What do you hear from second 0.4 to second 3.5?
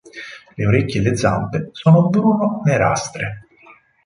Le orecchie e le zampe sono bruno-nerastre.